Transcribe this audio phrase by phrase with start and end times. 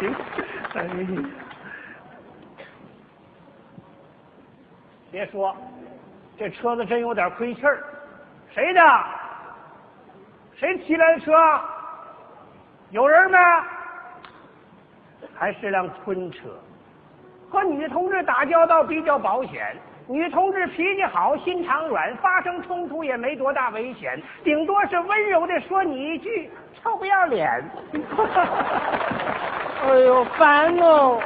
[0.00, 0.14] 行，
[0.74, 0.86] 哎，
[5.10, 5.54] 别说，
[6.38, 7.84] 这车子真有点亏气儿。
[8.50, 8.80] 谁的？
[10.56, 11.32] 谁骑来的车？
[12.90, 13.38] 有人吗？
[15.34, 16.48] 还是辆村车。
[17.50, 19.76] 和女同志打交道比较保险，
[20.06, 27.62] 女同志脾气好，心肠软，发生冲突也没多大危险，顶多是温柔的说你一句“臭不要脸”。
[29.82, 31.18] 哎呦，烦哦！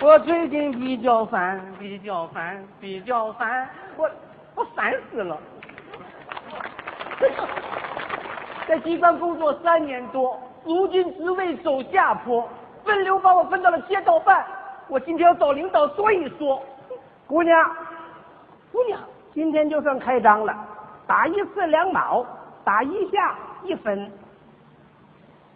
[0.00, 4.10] 我最近比较烦，比较烦，比较烦，我
[4.56, 5.38] 我烦死了。
[8.66, 12.48] 在机关工作三年多，如今职位走下坡，
[12.84, 14.44] 分流把我分到了街道办。
[14.88, 16.60] 我今天要找领导说一说。
[17.28, 17.76] 姑娘，
[18.72, 19.00] 姑娘，
[19.32, 20.52] 今天就算开张了，
[21.06, 22.26] 打一次两毛，
[22.64, 24.10] 打一下一分，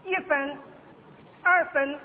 [0.04, 0.56] 一分，
[1.42, 1.98] 二分，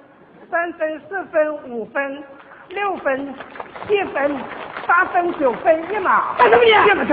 [0.49, 2.23] 三分，四分，五分，
[2.69, 3.33] 六分，
[3.87, 4.35] 七分，
[4.87, 6.35] 八分，九分，一毛。
[6.37, 6.71] 干什么你？
[6.71, 7.05] 干什么？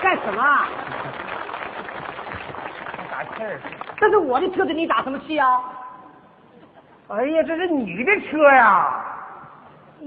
[0.00, 0.42] 干什么？
[3.10, 3.60] 打气儿。
[3.96, 5.60] 这是我的车子，你打什么气啊？
[7.08, 9.04] 哎呀，这是你的车呀！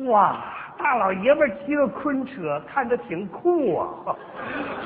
[0.06, 0.36] 哇，
[0.78, 4.16] 大老爷们骑个昆车，看着挺酷啊！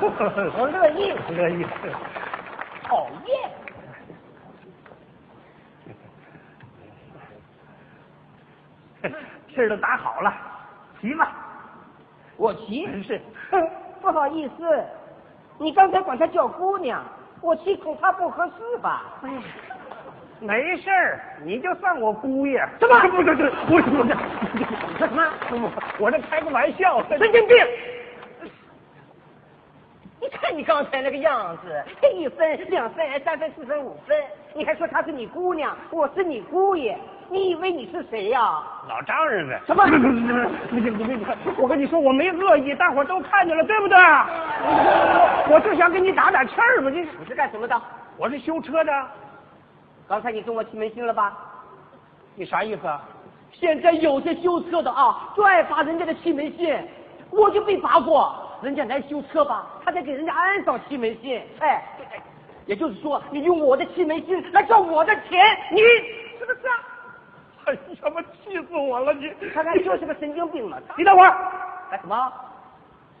[0.00, 1.64] 我乐意， 乐意。
[2.88, 3.45] 讨厌。
[9.52, 10.32] 气儿都打好了，
[11.00, 11.32] 骑吧。
[12.36, 13.20] 我骑是。
[14.00, 14.84] 不好意思，
[15.58, 17.02] 你刚才管她叫姑娘，
[17.40, 19.04] 我骑恐怕不合适吧？
[19.22, 19.42] 哎呀，
[20.40, 22.58] 没事儿，你就算我姑爷。
[22.78, 23.00] 什么？
[23.08, 23.42] 不不不，
[23.74, 25.72] 我我这什么？
[25.98, 27.02] 我这开个玩笑。
[27.08, 27.56] 神经病！
[30.18, 34.16] 你看你刚才那个样子，一分、两分、三分、四分、五分，
[34.54, 36.98] 你还说她是你姑娘，我是你姑爷，
[37.28, 38.62] 你以为你是谁呀？
[38.88, 39.60] 老丈人呗。
[39.66, 39.84] 什么？
[40.70, 41.20] 不行不行，
[41.58, 43.96] 我跟你说，我没恶意，大伙都看见了，对不对？
[43.98, 47.80] 我我就想给你打打气儿嘛，你你是干什么的？
[48.16, 48.92] 我是修车的。
[50.08, 51.36] 刚才你跟我提门信了吧？
[52.34, 53.02] 你啥意思啊？
[53.52, 56.76] 现在有些修车的啊，就爱发人家的气门信，
[57.30, 58.34] 我就被罚过。
[58.62, 61.42] 人家来修车吧，他得给人家安上气门信。
[61.58, 61.82] 哎，
[62.66, 65.80] 也就是说，你用我的气门信来赚我的钱，你
[66.38, 66.74] 是不是啊？
[67.66, 67.80] 哎呀
[68.14, 69.12] 妈，气死我了！
[69.12, 70.78] 你看看，就是个神经病嘛！
[70.96, 71.36] 你等会儿
[71.90, 72.32] 干什么？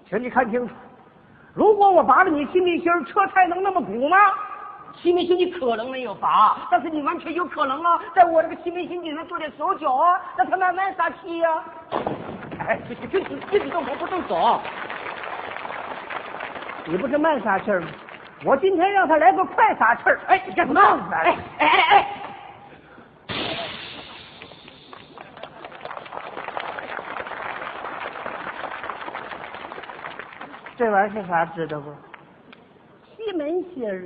[0.08, 0.72] 请你看清楚，
[1.52, 4.16] 如果我拔了你气门芯，车胎能那么鼓吗？
[5.02, 11.64] 气门芯你可能没有拔，但是你完全有可能啊，在我这个气门芯顶上做点手脚啊，让他慢慢撒气呀。
[12.66, 14.60] 哎，就就就就只动手不动手。
[16.84, 17.86] 你不是慢撒气吗？
[18.44, 20.20] 我今天让他来个快撒气儿。
[20.28, 20.80] 哎，你干什么？
[21.10, 22.06] 哎哎哎哎！
[30.76, 31.44] 这玩意儿是啥？
[31.46, 31.90] 知道不？
[33.16, 34.04] 气门芯儿，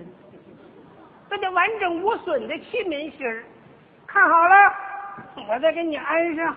[1.28, 3.42] 这叫完整无损的气门芯儿。
[4.06, 4.75] 看好了，
[5.48, 6.56] 我再给你安上。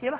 [0.00, 0.18] 行吧。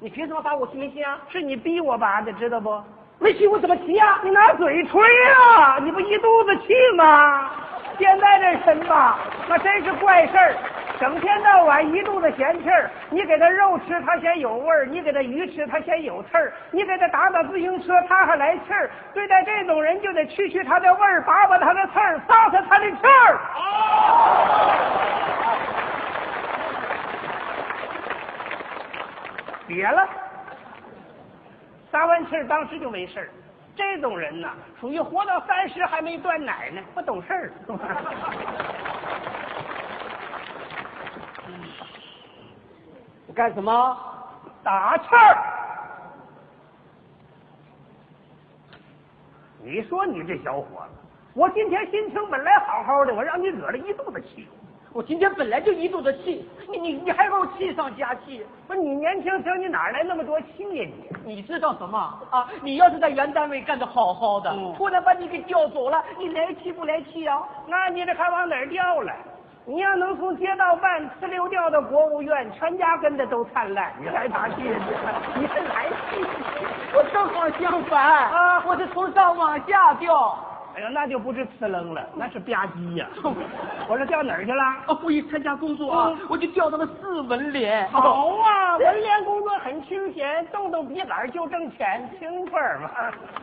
[0.00, 1.18] 你凭什么拔我气门芯啊？
[1.30, 2.82] 是你逼我拔的，知道不？
[3.18, 4.20] 没气我怎么骑呀？
[4.22, 5.78] 你拿嘴吹呀！
[5.82, 7.50] 你不一肚子气吗？
[7.98, 9.18] 现在这人吧，
[9.48, 10.56] 那真是怪事儿，
[11.04, 12.90] 整天到晚一肚子闲气儿。
[13.10, 18.90] 你给他肉吃，他嫌有味儿；你给他鱼吃，他嫌有刺儿；你给他打打自行车，他还来气儿。
[19.12, 23.38] 对待这种人，就得去去他的味儿，拔拔他的刺儿，撒撒他的气儿。
[29.66, 30.08] 别了，
[31.92, 33.28] 撒完气儿当时就没事儿。
[33.76, 37.52] 这种人呐，属于活到三十还没断奶呢，不懂事儿。
[43.26, 43.96] 你干什么？
[44.62, 45.36] 打气儿。
[49.62, 50.94] 你说你这小伙子，
[51.34, 54.48] 我今天心情本来好好的，我让你惹了一肚子气。
[54.92, 58.46] 我今天本来就一肚子气，你你你还给我气上加气。
[58.68, 60.88] 不是你年轻轻，你哪来那么多气呀
[61.24, 61.34] 你？
[61.34, 61.98] 你知道什么
[62.30, 62.48] 啊？
[62.62, 67.42] 你要是在原单位干的好好的，嗯突然把你给调走了，你来气不来气啊？
[67.66, 69.12] 那你这还往哪儿调了？
[69.66, 74.56] 你要能从街道办呲溜掉到国务院，全家跟着都灿烂，你来打气？
[75.36, 76.22] 你还来气？
[76.94, 80.38] 我正好相反啊我是从上往下掉。
[80.76, 83.06] 哎呀，那就不是呲楞了，那是吧唧呀。
[83.88, 84.62] 我说掉哪儿去了？
[84.88, 87.88] 哦，不一参加工作啊，我就调到了四文联。
[87.90, 92.90] 好啊，文联工作很清闲，动动笔杆就挣钱，清快嘛。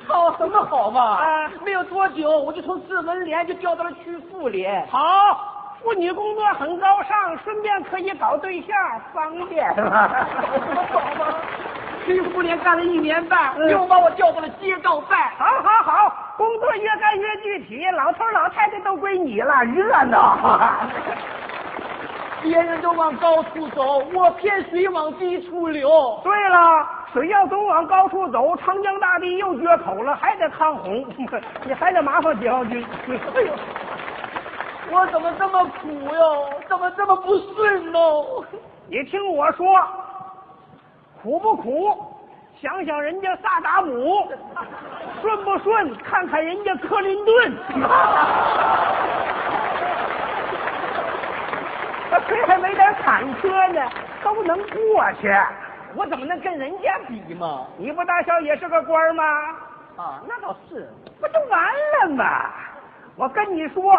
[0.07, 1.01] 好，什么好嘛？
[1.15, 4.85] 啊，没有多久，我就从四文联就调到了区妇联。
[4.88, 5.50] 好，
[5.83, 8.75] 妇女工作很高尚，顺便可以搞对象，
[9.13, 10.07] 方便嘛。
[10.07, 11.35] 好吗？
[12.05, 15.31] 区 妇联干了一年半，嗯又把我调到了街道办。
[15.37, 20.37] 好好好，工作越干越具体，老头老太太都归你了，热闹。
[22.43, 26.19] 别人都往高处走，我偏水往低处流。
[26.23, 31.05] 对了，水要总往高处走，长江大堤又决口了，还得抗洪，
[31.65, 32.83] 你还得麻烦解放军。
[33.07, 33.53] 哎呦，
[34.91, 36.49] 我怎么这么苦哟？
[36.67, 38.43] 怎么这么不顺哦？
[38.88, 39.65] 你听我说，
[41.23, 41.97] 苦不苦？
[42.61, 44.29] 想想人家萨达姆，
[45.21, 45.95] 顺不顺？
[46.03, 47.57] 看看人家克林顿。
[52.27, 53.89] 谁还没点坎坷呢？
[54.23, 55.33] 都能过去。
[55.95, 57.65] 我怎么能跟人家比嘛？
[57.77, 59.23] 你不大小也是个官吗？
[59.97, 60.89] 啊，那倒是。
[61.19, 61.61] 不就完
[62.01, 62.51] 了吗？
[63.15, 63.97] 我跟你说，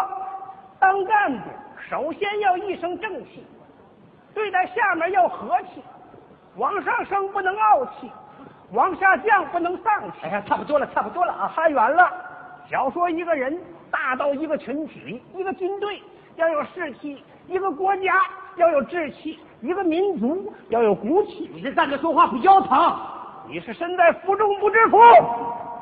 [0.83, 1.49] 当干部
[1.89, 3.47] 首先要一身正气，
[4.33, 5.81] 对待下面要和气，
[6.57, 8.11] 往上升不能傲气，
[8.73, 10.17] 往下降不能丧气。
[10.23, 11.49] 哎呀，差不多了，差不多了啊！
[11.55, 12.11] 差远了。
[12.69, 13.57] 小说一个人，
[13.89, 16.03] 大到一个群体，一个军队
[16.35, 18.21] 要有士气，一个国家
[18.57, 21.49] 要有志气，一个民族要有骨气。
[21.53, 22.93] 你这站着说话不腰疼？
[23.47, 24.97] 你是身在福中不知福，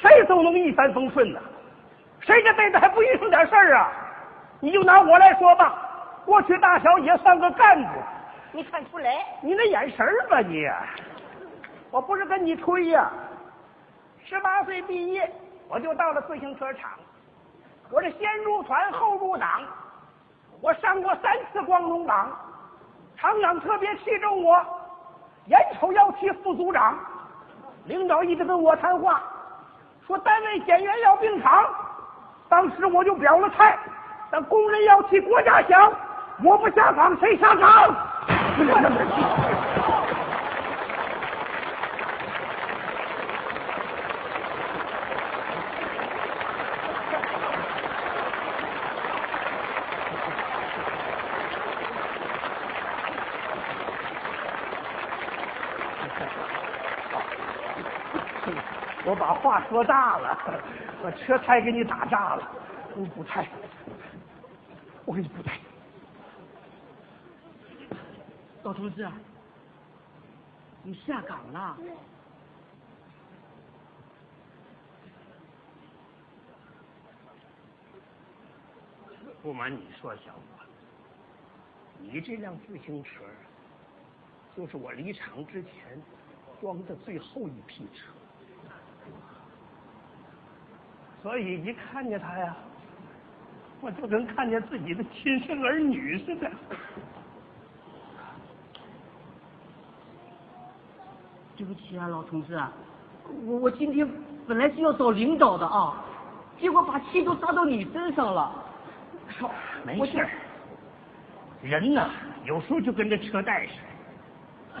[0.00, 1.40] 谁都能一帆风顺呐，
[2.20, 3.92] 谁这辈子还不遇上点事儿啊？
[4.60, 5.74] 你就拿我来说吧，
[6.24, 7.88] 过去大小也算个干部，
[8.52, 9.24] 你看出来？
[9.42, 10.66] 你那眼神儿吧你，
[11.90, 13.10] 我不是跟你吹呀、
[14.24, 15.30] 十八岁毕业
[15.68, 16.90] 我就到了自行车厂，
[17.90, 19.62] 我这先入团后入党，
[20.60, 22.30] 我上过三次光荣榜，
[23.16, 24.64] 厂长特别器重我，
[25.46, 26.98] 眼瞅要提副组长，
[27.84, 29.22] 领导一直跟我谈话，
[30.06, 31.64] 说单位减员要并厂，
[32.48, 33.78] 当时我就表了态，
[34.30, 35.92] 但工人要替国家想，
[36.42, 37.94] 我不下岗谁下岗？
[59.06, 60.62] 我把话说大了，
[61.02, 62.50] 把车胎给你打炸了，
[62.94, 63.48] 你补胎，
[65.04, 65.58] 我给你补胎。
[68.62, 69.08] 老同志，
[70.82, 71.76] 你下岗了？
[79.42, 80.66] 不瞒你说，小伙子，
[81.98, 83.24] 你这辆自行车
[84.54, 85.72] 就是我离厂之前
[86.60, 88.12] 装的最后一批车，
[91.22, 92.56] 所以一看见他呀，
[93.80, 96.50] 我就跟看见自己的亲生儿女似的。
[101.56, 102.72] 对不起啊，老同志啊，
[103.44, 104.08] 我我今天
[104.48, 106.02] 本来是要找领导的啊，
[106.58, 108.64] 结果把气都撒到你身上了。
[109.84, 110.30] 没事儿，
[111.62, 112.08] 人呐，
[112.44, 113.72] 有时候就跟这车带似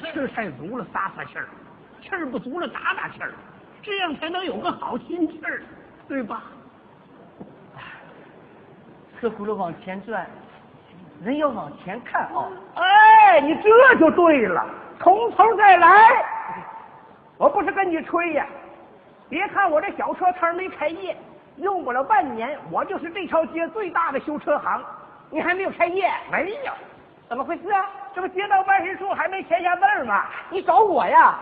[0.02, 1.46] 的，气儿太足了撒撒气儿，
[2.00, 3.34] 气儿不足了打打气儿，
[3.82, 5.62] 这样才能有个好心气儿，
[6.10, 6.42] 对吧？
[9.20, 10.26] 车轱辘往前转，
[11.22, 12.50] 人要往前看啊。
[12.74, 14.66] 哎，你这就对了，
[14.98, 16.26] 从头再来。
[17.38, 18.44] 我不是跟你吹呀，
[19.28, 21.16] 别看我这小车摊儿没开业，
[21.58, 24.82] 用不了半年，我就是这条街最大的修车行。
[25.30, 26.10] 你还没有开业？
[26.28, 26.72] 没有，
[27.28, 27.88] 怎么回事啊？
[28.16, 30.24] 这不街道办事处还没签下字吗？
[30.50, 31.38] 你找我呀？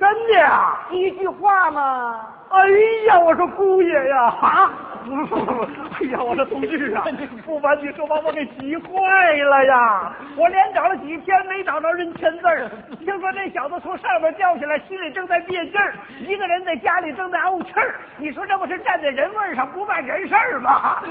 [0.00, 0.78] 真的呀？
[0.90, 2.26] 一句话嘛。
[2.48, 2.58] 哎
[3.06, 4.24] 呀，我说姑爷呀！
[4.40, 4.72] 啊！
[6.00, 7.04] 哎呀，我说同志啊，
[7.44, 10.12] 不瞒你说，把我给急坏了呀！
[10.36, 12.68] 我连找了几天没找着人签字儿。
[13.04, 18.00] 听说这小子从上面掉下来，心里正在憋劲儿，一个人在家里正在怄气儿。
[18.16, 21.02] 你说这不是站在人味儿上不办人事儿吗？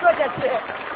[0.00, 0.89] 这这是。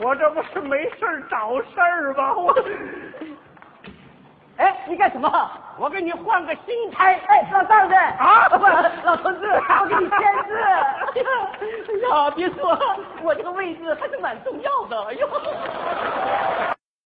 [0.00, 2.34] 我这不是没事儿找事儿吗？
[2.34, 2.54] 我
[4.56, 5.50] 哎，你干什么？
[5.78, 7.20] 我给你换个新胎。
[7.26, 8.56] 哎，老丈人啊不，
[9.06, 10.54] 老同志， 我给你签字。
[10.56, 11.20] 哎
[12.08, 12.78] 呀，别说，
[13.22, 15.04] 我这个位置还是蛮重要的。
[15.06, 16.73] 哎呦。